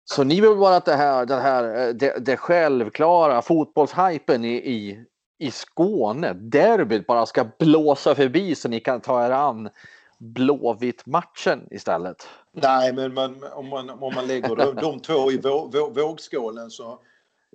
[0.05, 5.05] Så ni vill bara att det här, det, här, det, det självklara fotbollshypen i, i,
[5.39, 9.71] i Skåne, derbyt, bara ska blåsa förbi så ni kan ta er an
[10.19, 12.29] Blåvitt-matchen istället?
[12.53, 16.71] Nej, men man, om, man, om man lägger de, de två i vå, vå, vågskålen
[16.71, 16.93] så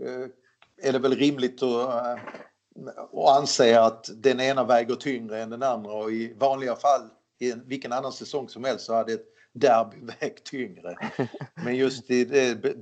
[0.02, 0.28] eh,
[0.88, 2.17] är det väl rimligt att, eh,
[3.13, 7.52] att anse att den ena väger tyngre än den andra och i vanliga fall i
[7.52, 10.95] en, vilken annan säsong som helst så hade ett derby vägt tyngre.
[11.54, 12.76] Men just i det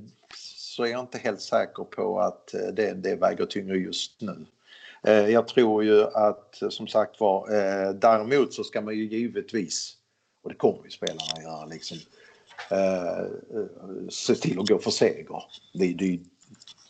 [0.78, 4.46] så är jag inte helt säker på att eh, det, det väger tyngre just nu.
[5.08, 7.50] Eh, jag tror ju att som sagt var
[7.94, 9.94] däremot så ska man ju givetvis
[10.44, 11.98] och det kommer ju spelarna göra liksom
[14.10, 15.44] se till att gå för seger.
[15.74, 16.20] Det, det,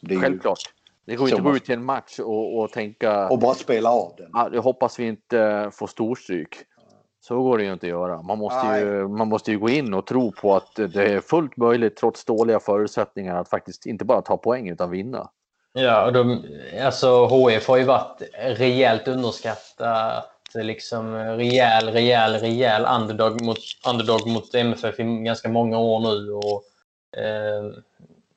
[0.01, 0.60] det Självklart.
[1.06, 3.30] Det går inte att gå ut till en match och, och tänka...
[3.30, 4.30] Och bara spela av den.
[4.34, 6.56] Ja, jag hoppas vi inte får storstryk.
[7.19, 8.21] Så går det ju inte att göra.
[8.21, 11.58] Man måste, ju, man måste ju gå in och tro på att det är fullt
[11.58, 15.30] möjligt trots dåliga förutsättningar att faktiskt inte bara ta poäng utan vinna.
[15.73, 16.45] Ja, och de,
[16.82, 20.34] alltså HF har ju varit rejält underskattat.
[20.53, 23.58] Liksom rejäl, rejäl, rejäl underdog mot,
[23.89, 26.32] underdog mot MFF i ganska många år nu.
[26.32, 26.63] Och,
[27.19, 27.71] eh,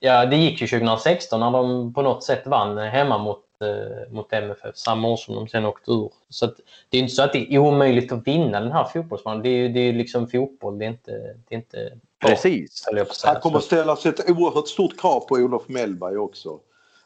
[0.00, 4.32] ja, det gick ju 2016 när de på något sätt vann hemma mot eh, mot
[4.32, 6.12] MFF samma år som de sen åkte ur.
[6.28, 6.46] Så
[6.88, 9.42] det är inte så att det är omöjligt att vinna den här fotbollsmatchen.
[9.42, 11.12] Det är ju det är liksom fotboll, det är inte...
[11.48, 12.86] Det är inte Precis.
[13.24, 16.58] Han kommer ställas ett oerhört stort krav på Olof Mellberg också.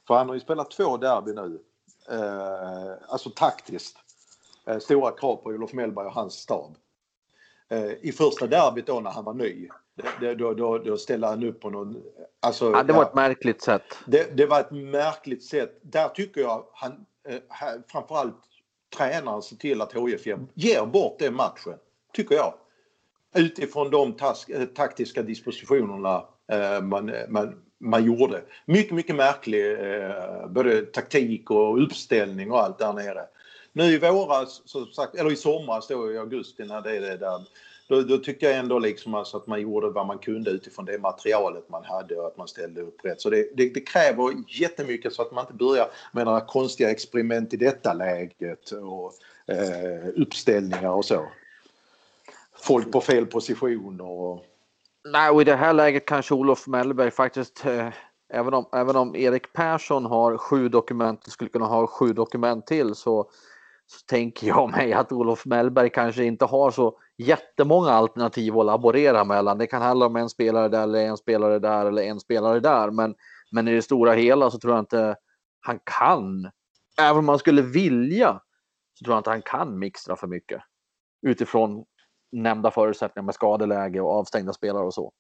[0.07, 1.61] För han har ju spelat två derby nu.
[2.11, 3.97] Eh, alltså taktiskt.
[4.67, 6.77] Eh, stora krav på Olof Mellberg och hans stab.
[7.69, 9.69] Eh, I första derbyt då när han var ny
[10.21, 12.03] det, då, då, då ställde han upp på någon...
[12.41, 13.83] Alltså, ja, det var ja, ett märkligt sätt.
[14.07, 15.79] Det, det, var ett märkligt sätt.
[15.83, 17.41] Där tycker jag han, eh,
[17.89, 18.37] framförallt
[18.97, 21.75] tränaren ser till att HIF ger bort den matchen.
[22.13, 22.55] Tycker jag.
[23.35, 28.43] Utifrån de task, eh, taktiska dispositionerna eh, man, man, man gjorde.
[28.67, 33.25] Mycket, mycket märklig eh, både taktik och uppställning och allt där nere.
[33.73, 37.17] Nu i våras, så sagt, eller i somras då i augusti när det är det
[37.17, 37.41] där
[37.89, 40.99] då, då tycker jag ändå liksom alltså att man gjorde vad man kunde utifrån det
[40.99, 43.21] materialet man hade och att man ställde upp rätt.
[43.21, 47.55] Så det, det, det kräver jättemycket så att man inte börjar med några konstiga experiment
[47.55, 49.13] i detta läget och
[49.55, 51.27] eh, uppställningar och så.
[52.57, 54.05] Folk på fel positioner.
[54.05, 54.47] Och...
[55.09, 57.89] Nej, och i det här läget kanske Olof Mellberg faktiskt eh,
[58.35, 62.67] Även om, även om Erik Persson har sju dokument och skulle kunna ha sju dokument
[62.67, 63.31] till så,
[63.87, 69.25] så tänker jag mig att Olof Mellberg kanske inte har så jättemånga alternativ att laborera
[69.25, 69.59] mellan.
[69.59, 72.91] Det kan handla om en spelare där eller en spelare där eller en spelare där.
[72.91, 73.15] Men,
[73.51, 75.17] men i det stora hela så tror jag inte
[75.61, 76.51] han kan.
[77.01, 78.41] Även om man skulle vilja
[78.95, 80.63] så tror jag inte han kan mixtra för mycket.
[81.27, 81.85] Utifrån
[82.35, 85.13] nämnda förutsättningar med skadeläge och avstängda spelare och så.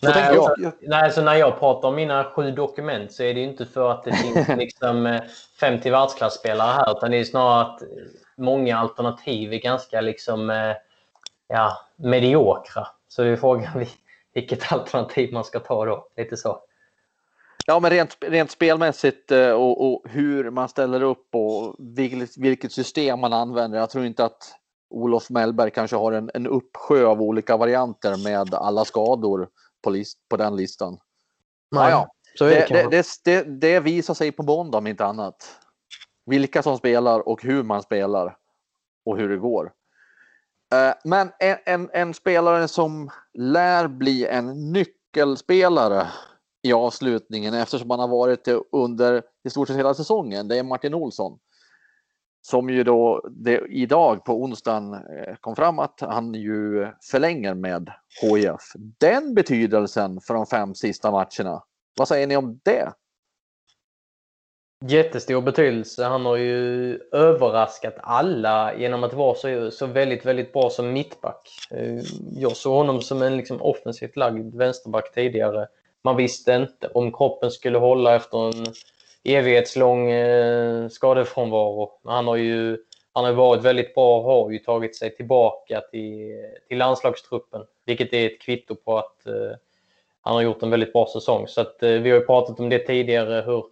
[0.00, 0.44] Så nej, jag.
[0.44, 3.90] Alltså, nej, så när jag pratar om mina sju dokument så är det inte för
[3.90, 5.20] att det finns liksom
[5.60, 7.82] 50 eh, världsklasspelare här utan det är snarare att
[8.36, 10.72] många alternativ är ganska liksom, eh,
[11.48, 12.86] ja, mediokra.
[13.08, 13.86] Så det är frågan
[14.34, 16.08] vilket alternativ man ska ta då.
[16.16, 16.60] Lite så.
[17.66, 22.72] Ja, men rent, rent spelmässigt eh, och, och, hur man ställer upp och vilket, vilket,
[22.72, 23.78] system man använder.
[23.78, 24.54] Jag tror inte att
[24.94, 29.48] Olof Mellberg kanske har en, en uppsjö av olika varianter med alla skador
[29.82, 30.98] på, list, på den listan.
[31.70, 32.46] Nej, ja, ja.
[32.46, 35.60] Det, det, det, det, det visar sig på måndag om inte annat
[36.26, 38.36] vilka som spelar och hur man spelar
[39.04, 39.72] och hur det går.
[40.74, 46.06] Eh, men en, en, en, spelare som lär bli en nyckelspelare
[46.62, 50.62] i avslutningen eftersom han har varit det under i stort sett hela säsongen, det är
[50.62, 51.38] Martin Olsson.
[52.46, 57.90] Som ju då det, idag på onsdagen eh, kom fram att han ju förlänger med
[58.22, 58.72] HIF.
[58.98, 61.62] Den betydelsen för de fem sista matcherna,
[61.98, 62.92] vad säger ni om det?
[64.86, 66.04] Jättestor betydelse.
[66.04, 71.48] Han har ju överraskat alla genom att vara så, så väldigt, väldigt bra som mittback.
[71.70, 72.00] Eh,
[72.36, 75.66] jag såg honom som en liksom offensivt lagd vänsterback tidigare.
[76.02, 78.64] Man visste inte om kroppen skulle hålla efter en
[79.24, 81.90] evighetslång eh, skadefrånvaro.
[82.04, 82.78] Han har ju
[83.16, 86.36] han har varit väldigt bra och har ju tagit sig tillbaka till,
[86.68, 89.56] till landslagstruppen, vilket är ett kvitto på att eh,
[90.20, 91.48] han har gjort en väldigt bra säsong.
[91.48, 93.64] Så att, eh, vi har ju pratat om det tidigare, hur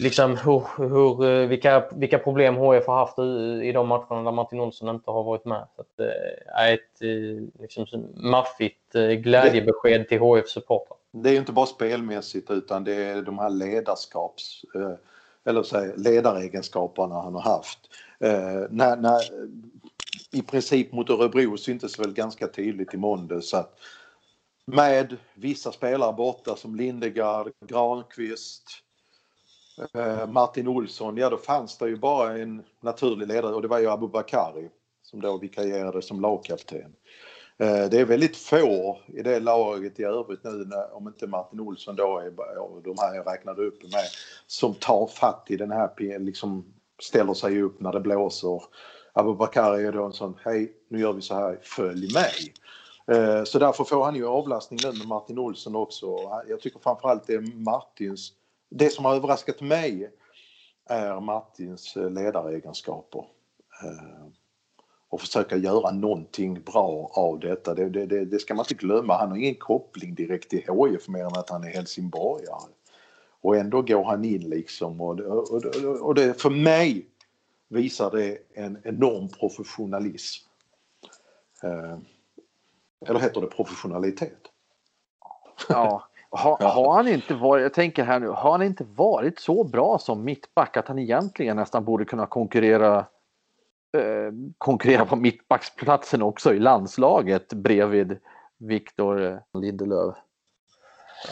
[0.00, 3.18] liksom hur, hur, eh, vilka, vilka problem HF har haft
[3.64, 5.66] i de matcherna där Martin Olsson inte har varit med.
[5.76, 10.96] Så att, äh, ett eh, liksom, maffigt eh, glädjebesked till HF-supportrar.
[11.12, 14.64] Det är inte bara spelmässigt utan det är de här ledarskaps
[15.44, 17.78] eller säga, ledaregenskaperna han har haft.
[18.70, 19.20] När, när,
[20.32, 23.78] I princip mot Örebro syntes det väl ganska tydligt i måndags att
[24.64, 28.82] med vissa spelare borta som Lindegard, Granqvist,
[29.94, 33.78] Eh, Martin Olsson, ja då fanns det ju bara en naturlig ledare och det var
[33.78, 34.68] ju Abubakari
[35.02, 36.94] som då vikarierade som lagkapten.
[37.58, 41.96] Eh, det är väldigt få i det laget i övrigt nu om inte Martin Olsson
[41.96, 42.30] då är
[42.82, 44.04] de här jag räknade upp med
[44.46, 48.62] som tar fatt i den här liksom ställer sig upp när det blåser.
[49.12, 52.54] Abubakari är då en sån hej nu gör vi så här följ mig.
[53.16, 56.06] Eh, så därför får han ju avlastning nu med Martin Olsson också.
[56.48, 58.32] Jag tycker framförallt det är Martins,
[58.70, 60.10] det som har överraskat mig
[60.88, 63.24] är Martins eh, ledaregenskaper.
[63.84, 64.26] Eh,
[65.08, 67.74] och försöka göra någonting bra av detta.
[67.74, 69.16] Det, det, det, ska man inte glömma.
[69.16, 72.70] Han har ingen koppling direkt till HIF mer än att han är helsingborgare.
[73.40, 75.64] Och ändå går han in liksom och, och,
[76.00, 77.06] och det, för mig
[77.68, 80.48] visar det en enorm professionalism.
[81.62, 81.98] Eh,
[83.06, 84.40] eller heter det professionalitet?
[85.68, 89.64] Ja, ha, har han inte varit, jag tänker här nu, har han inte varit så
[89.64, 92.98] bra som mittback att han egentligen nästan borde kunna konkurrera
[93.96, 98.18] eh, konkurrera på mittbacksplatsen också i landslaget bredvid
[98.58, 100.16] Victor Lindelöf?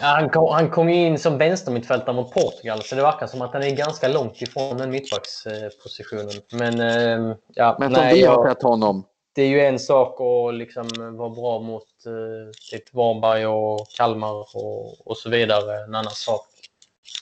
[0.00, 3.62] Han kom, han kom in som vänstermittfältare mot Portugal, så det verkar som att han
[3.62, 6.32] är ganska långt ifrån den mittbackspositionen.
[6.52, 9.04] Men, eh, ja, Men som vi har sett honom.
[9.34, 13.88] Det är ju en sak att liksom vara bra mot eh, Eh, typ Varberg och
[13.88, 15.84] Kalmar och, och så vidare.
[15.84, 16.46] En annan sak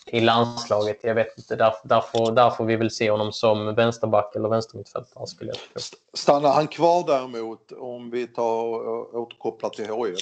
[0.06, 0.98] i landslaget.
[1.02, 4.48] Jag vet inte, där, där, får, där får vi väl se honom som vänsterback eller
[4.48, 5.98] vänstermittfältare skulle jag tro.
[6.14, 10.20] Stannar han kvar däremot, om vi tar och återkopplar till HIF,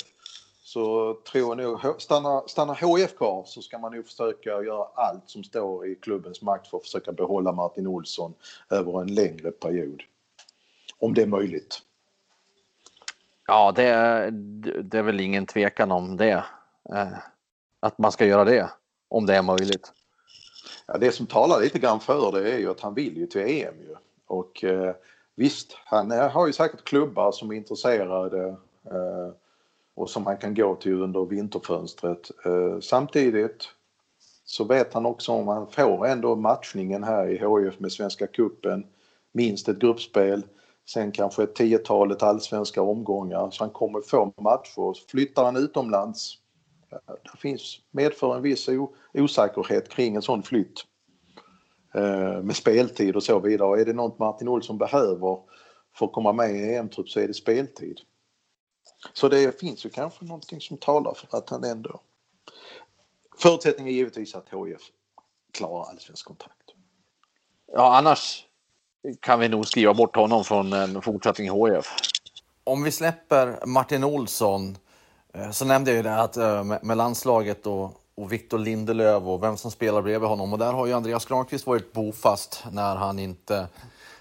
[0.63, 5.23] så tror jag nog, stannar, stannar HIF kvar så ska man nog försöka göra allt
[5.27, 8.35] som står i klubbens makt för att försöka behålla Martin Olsson
[8.71, 10.03] över en längre period.
[10.99, 11.81] Om det är möjligt.
[13.47, 14.31] Ja, det är,
[14.83, 16.45] det är väl ingen tvekan om det.
[16.95, 17.19] Eh,
[17.81, 18.71] att man ska göra det,
[19.09, 19.93] om det är möjligt.
[20.87, 23.41] Ja, det som talar lite grann för det är ju att han vill ju till
[23.41, 23.95] EM ju.
[24.27, 24.95] Och eh,
[25.35, 28.49] visst, han eh, har ju säkert klubbar som är intresserade
[28.85, 29.31] eh,
[29.95, 32.31] och som han kan gå till under vinterfönstret.
[32.45, 33.69] Eh, samtidigt
[34.45, 38.87] så vet han också om han får ändå matchningen här i HIF med Svenska Kuppen
[39.33, 40.43] minst ett gruppspel,
[40.87, 45.09] sen kanske ett tiotalet allsvenska omgångar så han kommer få matcher.
[45.11, 46.39] Flyttar han utomlands,
[47.33, 48.69] det finns, medför en viss
[49.15, 50.85] osäkerhet kring en sån flytt
[51.95, 53.81] eh, med speltid och så vidare.
[53.81, 55.39] Är det något Martin Olsson behöver
[55.95, 58.01] för att komma med i EM-trupp så är det speltid.
[59.13, 62.01] Så det finns ju kanske någonting som talar för att han ändå...
[63.39, 64.83] Förutsättningen är givetvis att HIF
[65.53, 66.71] klarar allsvensk kontrakt.
[67.73, 68.47] Ja, annars
[69.21, 71.87] kan vi nog skriva bort honom från en fortsättning i HIF.
[72.65, 74.79] Om vi släpper Martin Olsson
[75.35, 79.43] eh, så nämnde jag ju det att eh, med landslaget och, och Victor Lindelöf och
[79.43, 80.53] vem som spelar bredvid honom.
[80.53, 83.67] Och där har ju Andreas Granqvist varit bofast när han inte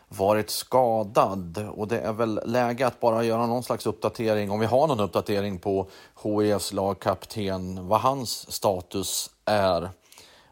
[0.07, 4.65] varit skadad och det är väl läge att bara göra någon slags uppdatering, om vi
[4.65, 5.87] har någon uppdatering på
[6.23, 9.89] HIFs lagkapten, vad hans status är.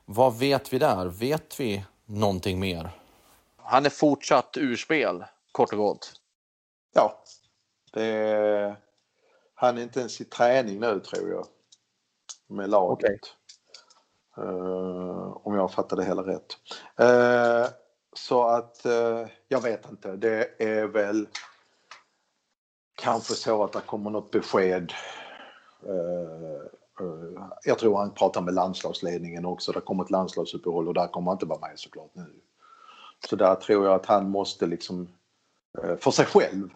[0.06, 1.06] Vad vet vi där?
[1.06, 3.01] Vet vi någonting mer?
[3.72, 6.14] Han är fortsatt urspel, kort och gott.
[6.94, 7.24] Ja.
[7.94, 8.76] Det
[9.56, 11.48] han är inte ens i träning nu tror jag.
[12.48, 13.04] Med laget.
[13.04, 13.18] Okay.
[14.38, 16.58] Uh, eh, om jag fattar det hela rätt.
[17.02, 17.74] Uh,
[18.14, 20.16] så att uh, jag vet inte.
[20.16, 21.28] Det är väl
[22.96, 24.94] kanske så att det kommer något besked.
[27.64, 29.72] Jag tror han pratar med landslagsledningen också.
[29.72, 32.42] Det kommer ett landslagsuppehåll och där kommer han inte vara med såklart nu.
[33.30, 35.08] Så där tror jag att han måste liksom
[35.84, 36.70] eh, för sig själv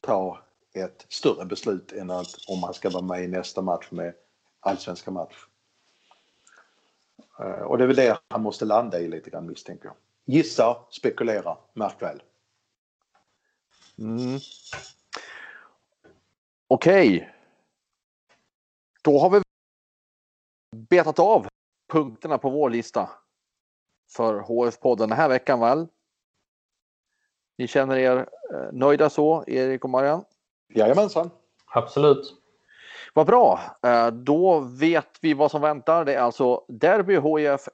[0.00, 0.38] ta
[0.74, 4.14] ett större beslut än att om han ska vara med i nästa match med
[4.60, 5.46] allsvenska match.
[7.40, 9.94] Eh, och det är väl det han måste landa i lite grann misstänker jag.
[10.24, 12.22] Gissa, spekulera, märk väl.
[13.98, 14.38] Mm.
[16.68, 17.16] Okej.
[17.16, 17.28] Okay.
[19.02, 19.42] Då har vi
[20.76, 21.48] betat av
[21.92, 23.10] punkterna på vår lista
[24.16, 25.86] för HF-podden den här veckan väl?
[27.58, 28.16] Ni känner er
[28.54, 30.24] eh, nöjda så, Erik och Marianne?
[30.74, 31.30] Jajamensan.
[31.74, 32.34] Absolut.
[33.14, 33.60] Vad bra.
[33.82, 36.04] Eh, då vet vi vad som väntar.
[36.04, 37.68] Det är alltså Derby HIF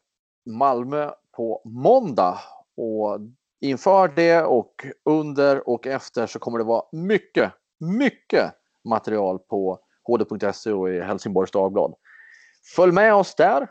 [0.46, 2.38] Malmö på måndag.
[2.76, 3.18] Och
[3.60, 8.52] inför det och under och efter så kommer det vara mycket, mycket
[8.84, 11.94] material på hd.se och i Helsingborgs Dagblad.
[12.76, 13.70] Följ med oss där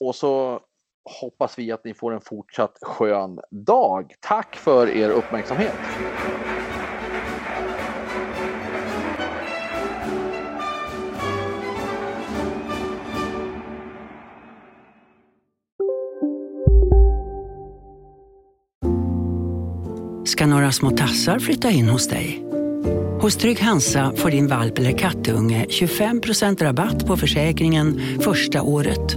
[0.00, 0.60] och så
[1.04, 4.14] hoppas vi att ni får en fortsatt skön dag.
[4.20, 5.74] Tack för er uppmärksamhet.
[20.24, 22.44] Ska några små tassar flytta in hos dig?
[23.20, 26.20] Hos Trygg Hansa får din valp eller kattunge 25
[26.60, 29.16] rabatt på försäkringen första året.